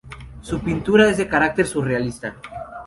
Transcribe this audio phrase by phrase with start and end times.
[0.41, 2.35] Su pintura es de carácter surrealista.